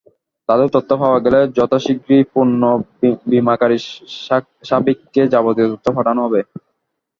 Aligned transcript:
তাদের 0.49 0.67
তথ্য 0.75 0.91
পাওয়া 1.01 1.19
গেলে 1.25 1.39
যথাশিগগিরই 1.57 2.25
পুনঃ 2.31 2.63
বিমাকারী 3.31 3.77
সাবিককে 4.63 5.21
যাবতীয় 5.33 5.67
তথ্য 5.73 5.87
পাঠানো 5.97 6.19
হবে। 6.25 6.41